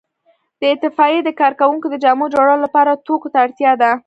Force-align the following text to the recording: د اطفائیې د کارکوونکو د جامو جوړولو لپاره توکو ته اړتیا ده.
د 0.61 0.63
اطفائیې 0.75 1.19
د 1.23 1.29
کارکوونکو 1.41 1.87
د 1.89 1.95
جامو 2.03 2.25
جوړولو 2.33 2.63
لپاره 2.65 3.01
توکو 3.05 3.29
ته 3.33 3.37
اړتیا 3.45 3.71
ده. 3.81 3.91